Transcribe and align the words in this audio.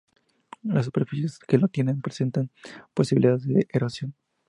Las 0.63 0.85
superficies 0.85 1.37
que 1.37 1.59
lo 1.59 1.67
tienen 1.67 2.01
presentan 2.01 2.49
posibilidades 2.95 3.47
de 3.47 3.67
erosión. 3.71 4.15